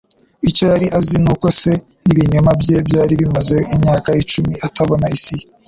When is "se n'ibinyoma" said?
1.59-2.51